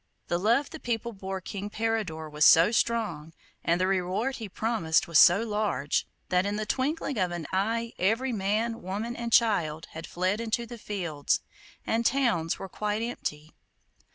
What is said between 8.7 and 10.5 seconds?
woman, and child had fled